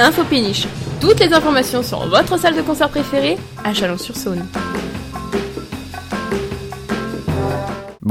[0.00, 0.66] Info Péniche.
[0.98, 4.46] Toutes les informations sur votre salle de concert préférée à Chalon-sur-Saône.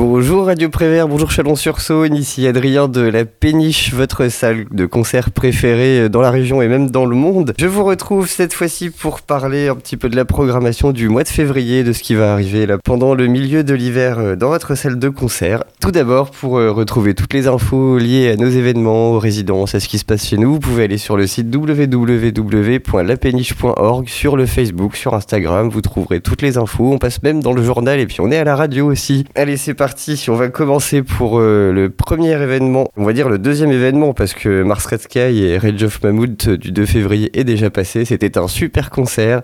[0.00, 6.08] Bonjour Radio Prévert, bonjour Chalon-sur-Saône, ici Adrien de la Péniche, votre salle de concert préférée
[6.08, 7.52] dans la région et même dans le monde.
[7.58, 11.24] Je vous retrouve cette fois-ci pour parler un petit peu de la programmation du mois
[11.24, 14.50] de février, de ce qui va arriver là pendant le milieu de l'hiver euh, dans
[14.50, 15.64] votre salle de concert.
[15.80, 19.80] Tout d'abord, pour euh, retrouver toutes les infos liées à nos événements, aux résidences, à
[19.80, 24.46] ce qui se passe chez nous, vous pouvez aller sur le site www.lapéniche.org, sur le
[24.46, 26.92] Facebook, sur Instagram, vous trouverez toutes les infos.
[26.92, 29.24] On passe même dans le journal et puis on est à la radio aussi.
[29.34, 29.87] Allez, c'est parti
[30.28, 34.34] on va commencer pour euh, le premier événement, on va dire le deuxième événement, parce
[34.34, 38.04] que Mars Red et Rage of Mammoth du 2 février est déjà passé.
[38.04, 39.42] C'était un super concert.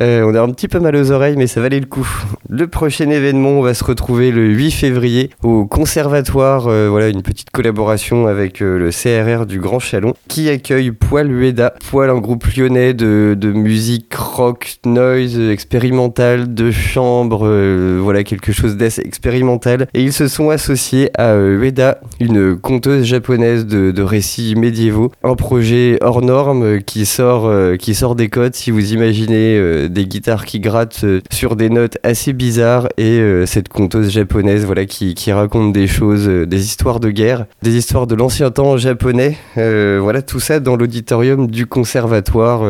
[0.00, 2.08] Euh, on a un petit peu mal aux oreilles, mais ça valait le coup.
[2.48, 6.66] Le prochain événement, on va se retrouver le 8 février au Conservatoire.
[6.68, 11.74] Euh, voilà, une petite collaboration avec le CRR du Grand Chalon qui accueille Poil Ueda.
[11.90, 17.48] Poil, un groupe lyonnais de, musique rock, noise, expérimentale, de chambre.
[18.00, 19.02] voilà, quelque chose d'assez
[19.94, 25.34] et ils se sont associés à euh, Ueda, une conteuse japonaise de, récits médiévaux, un
[25.34, 30.06] projet hors norme euh, qui sort, euh, qui sort des codes si vous imaginez des
[30.06, 35.72] guitares qui grattent sur des notes assez bizarres et cette conteuse japonaise voilà qui, raconte
[35.72, 39.36] des choses, des histoires de guerre, des histoires de l'ancien temps japonais.
[39.56, 42.62] voilà tout ça dans l'auditorium du conservatoire.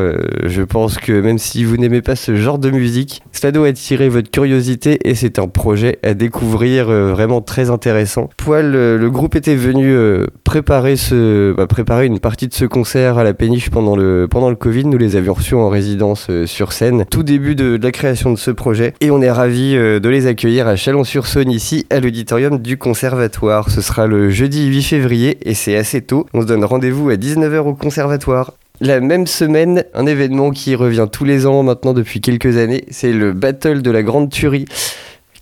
[0.44, 4.08] je pense que même si vous n'aimez pas ce genre de musique, cela doit attirer
[4.08, 8.30] votre curiosité et c'est un projet à découvrir vraiment très intéressant.
[8.36, 12.64] Poil, euh, le groupe était venu euh, préparer, ce, bah, préparer une partie de ce
[12.64, 14.84] concert à la péniche pendant le, pendant le Covid.
[14.84, 18.50] Nous les avions reçus en résidence sur scène, tout début de, la création de ce
[18.50, 18.94] projet.
[19.00, 23.70] Et on est ravis de les accueillir à Chalon-sur-Saône, ici, à l'auditorium du Conservatoire.
[23.70, 26.26] Ce sera le jeudi 8 février et c'est assez tôt.
[26.34, 28.52] On se donne rendez-vous à 19h au Conservatoire.
[28.80, 33.12] La même semaine, un événement qui revient tous les ans maintenant depuis quelques années, c'est
[33.12, 34.66] le Battle de la Grande Tuerie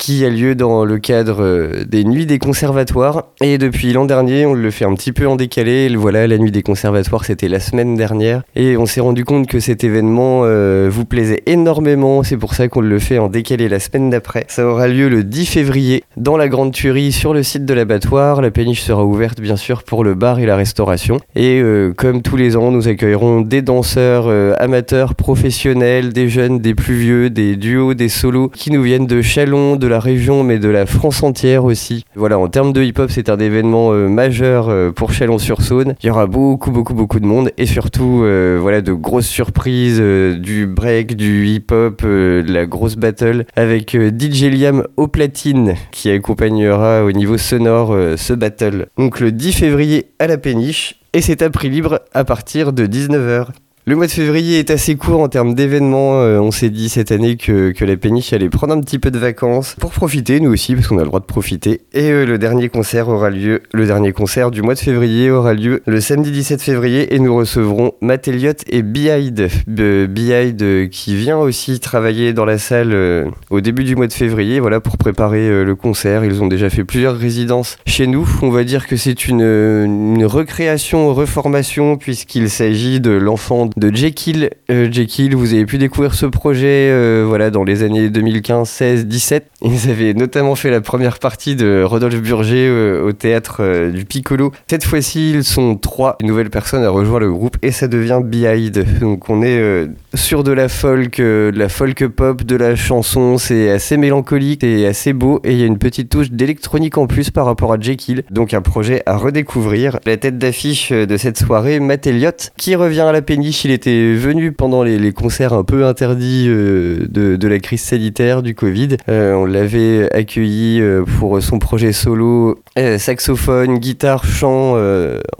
[0.05, 3.29] qui a lieu dans le cadre euh, des Nuits des Conservatoires.
[3.41, 5.89] Et depuis l'an dernier, on le fait un petit peu en décalé.
[5.97, 8.43] Voilà, la Nuit des Conservatoires, c'était la semaine dernière.
[8.55, 12.23] Et on s'est rendu compte que cet événement euh, vous plaisait énormément.
[12.23, 14.45] C'est pour ça qu'on le fait en décalé la semaine d'après.
[14.49, 18.43] Ça aura lieu le 10 février dans la Grande Tuerie sur le site de l'abattoir.
[18.43, 21.17] La péniche sera ouverte, bien sûr, pour le bar et la restauration.
[21.35, 24.29] Et euh, comme tous les ans, nous accueillerons des danseurs
[24.61, 29.23] amateurs, professionnels, des jeunes, des plus vieux, des duos, des solos qui nous viennent de
[29.23, 32.05] Chalon, de la région, mais de la France entière aussi.
[32.15, 35.95] Voilà, en termes de hip-hop, c'est un événement euh, majeur euh, pour Chalon-sur-Saône.
[36.03, 40.01] Il y aura beaucoup, beaucoup, beaucoup de monde et surtout, euh, voilà, de grosses surprises,
[40.01, 47.13] du break, du hip-hop, la grosse battle avec DJ Liam au platine qui accompagnera au
[47.13, 48.87] niveau sonore ce battle.
[48.99, 52.87] Donc le 10 février à la péniche et c'est à prix libre à partir de
[52.87, 53.47] 19h.
[53.87, 56.19] Le mois de février est assez court en termes d'événements.
[56.19, 59.11] Euh, on s'est dit cette année que, que, la péniche allait prendre un petit peu
[59.11, 61.83] de vacances pour profiter, nous aussi, parce qu'on a le droit de profiter.
[61.93, 65.53] Et euh, le dernier concert aura lieu, le dernier concert du mois de février aura
[65.53, 69.51] lieu le samedi 17 février et nous recevrons Matt Elliott et Behind.
[69.67, 74.61] Behind qui vient aussi travailler dans la salle euh, au début du mois de février,
[74.61, 76.25] voilà, pour préparer le concert.
[76.25, 78.27] Ils ont déjà fait plusieurs résidences chez nous.
[78.41, 84.51] On va dire que c'est une, une recréation, reformation, puisqu'il s'agit de l'enfant de Jekyll.
[84.71, 89.07] Euh, Jekyll, vous avez pu découvrir ce projet euh, voilà, dans les années 2015, 16,
[89.07, 89.47] 17.
[89.63, 94.53] Ils avaient notamment fait la première partie de Rodolphe Burger euh, au théâtre du Piccolo.
[94.69, 98.85] Cette fois-ci, ils sont trois nouvelles personnes à rejoindre le groupe et ça devient Behind.
[99.01, 103.39] Donc on est sur de la folk, de la folk pop, de la chanson.
[103.39, 107.07] C'est assez mélancolique, et assez beau et il y a une petite touche d'électronique en
[107.07, 108.25] plus par rapport à Jekyll.
[108.31, 109.99] Donc un projet à redécouvrir.
[110.07, 114.15] La tête d'affiche de cette soirée, Matt Elliott, qui revient à la péniche il était
[114.15, 118.97] venu pendant les, concerts un peu interdits euh, de, la crise sanitaire du Covid.
[119.09, 122.63] Euh, on l'avait accueilli euh, pour son projet solo,
[122.99, 124.77] saxophone, guitare, chant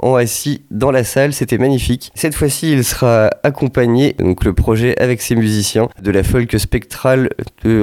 [0.03, 1.33] en assis dans la salle.
[1.33, 2.11] C'était magnifique.
[2.15, 7.31] Cette fois-ci, il sera accompagné, donc le projet avec ses musiciens, de la folk spectrale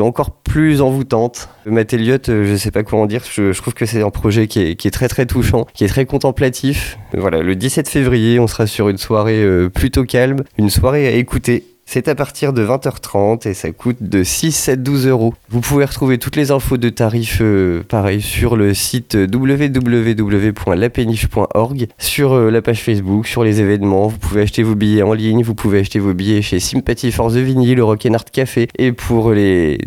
[0.02, 1.50] encore plus envoûtante.
[1.66, 4.76] Matt Elliott, je sais pas comment dire, je, trouve que c'est un projet qui est,
[4.76, 6.98] qui est, très très touchant, qui est très contemplatif.
[7.14, 11.64] Voilà, le 17 février, on sera sur une soirée plutôt calme une soirée à écouter.
[11.94, 15.34] C'est à partir de 20h30 et ça coûte de 6 à 12 euros.
[15.50, 22.32] Vous pouvez retrouver toutes les infos de tarifs euh, pareil sur le site www.lapéniche.org, sur
[22.32, 24.08] euh, la page Facebook, sur les événements.
[24.08, 27.30] Vous pouvez acheter vos billets en ligne, vous pouvez acheter vos billets chez Sympathy for
[27.30, 28.70] the Vinyl, le Rock Art Café.
[28.78, 29.78] Et pour les,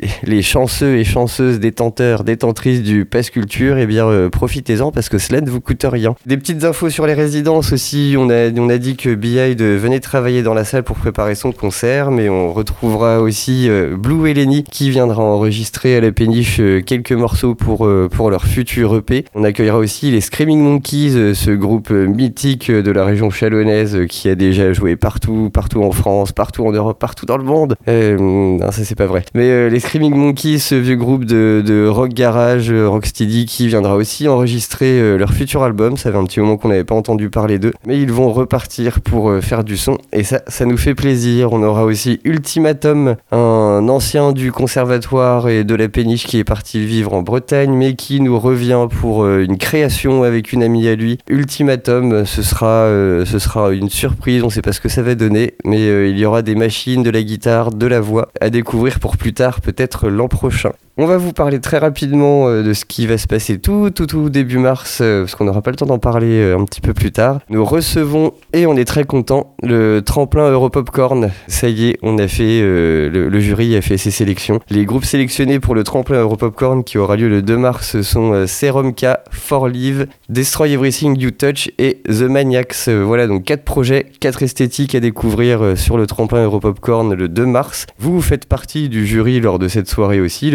[0.42, 5.40] chanceux et chanceuses détenteurs, détentrices du Pass Culture, eh bien euh, profitez-en parce que cela
[5.40, 6.14] ne vous coûte rien.
[6.26, 8.14] Des petites infos sur les résidences aussi.
[8.18, 12.28] On a, dit que Behind venait travailler dans la salle pour préparer son concert, mais
[12.28, 17.54] on retrouvera aussi euh, Blue Eleni qui viendra enregistrer à la péniche euh, quelques morceaux
[17.54, 19.24] pour, pour leur futur EP.
[19.34, 24.34] On accueillera aussi les Screaming Monkeys, ce groupe mythique de la région chalonnaise qui a
[24.34, 27.76] déjà joué partout, partout en France, partout en Europe, partout dans le monde.
[27.86, 29.24] non, ça c'est pas vrai.
[29.34, 34.28] Mais les Screaming Monkeys, ce vieux groupe de, de rock garage, rocksteady, qui viendra aussi
[34.28, 35.96] enregistrer leur futur album.
[35.96, 39.00] Ça fait un petit moment qu'on n'avait pas entendu parler d'eux, mais ils vont repartir
[39.00, 41.52] pour euh, faire du son et ça, ça nous fait plaisir.
[41.52, 46.84] On aura aussi Ultimatum, un ancien du conservatoire et de la péniche qui est parti
[46.84, 50.94] vivre en Bretagne, mais qui nous revient pour euh, une création avec une amie à
[50.94, 51.18] lui.
[51.28, 54.42] Ultimatum, ce sera, euh, ce sera une surprise.
[54.42, 57.10] On sait pas ce que ça va donner, mais il y aura des machines, de
[57.10, 60.72] la guitare, de la voix à découvrir pour plus tard, peut-être l'an prochain.
[60.96, 64.30] On va vous parler très rapidement de ce qui va se passer tout, tout, tout
[64.30, 67.40] début mars, parce qu'on n'aura pas le temps d'en parler un petit peu plus tard.
[67.50, 71.30] Nous recevons, et on est très content, le tremplin Europopcorn.
[71.48, 74.60] Ça y est, on a fait, euh, le, jury a fait ses sélections.
[74.70, 78.46] Les groupes sélectionnés pour le tremplin Europopcorn qui aura lieu le 2 mars sont euh,
[78.46, 82.88] Serum K, For Live, Destroy Everything You Touch et The Maniacs.
[82.88, 87.46] Euh, voilà donc quatre projets, quatre esthétiques à découvrir sur le tremplin Europopcorn le 2
[87.46, 87.86] mars.
[87.98, 90.50] Vous faites partie du jury lors de cette soirée aussi.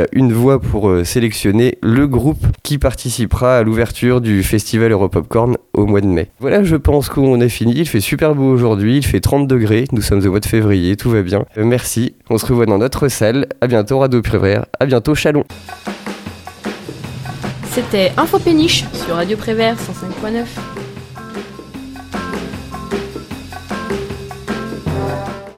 [0.00, 5.86] A une voix pour sélectionner le groupe qui participera à l'ouverture du festival Europopcorn au
[5.86, 6.28] mois de mai.
[6.40, 7.74] Voilà, je pense qu'on a fini.
[7.76, 9.84] Il fait super beau aujourd'hui, il fait 30 degrés.
[9.92, 11.44] Nous sommes au mois de février, tout va bien.
[11.56, 13.46] Euh, merci, on se revoit dans notre salle.
[13.60, 14.66] À bientôt, Radio Prévert.
[14.80, 15.44] À bientôt, Chalon.
[17.70, 20.77] C'était Info Péniche sur Radio Prévert 105.9.